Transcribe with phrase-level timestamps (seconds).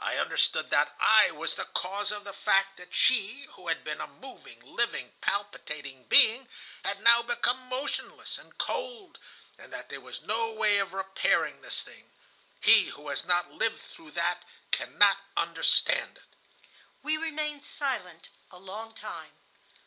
[0.00, 4.00] I understood that I was the cause of the fact that she, who had been
[4.00, 6.48] a moving, living, palpitating being,
[6.82, 9.18] had now become motionless and cold,
[9.58, 12.10] and that there was no way of repairing this thing.
[12.62, 16.36] He who has not lived through that cannot understand it."
[17.02, 19.32] We remained silent a long time.